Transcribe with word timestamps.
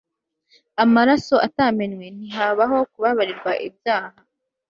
Amaraso 0.83 1.35
atamenwe 1.47 2.05
ntihabaho 2.15 2.77
kubabarirwa 2.91 3.51
ibyaha 3.67 4.17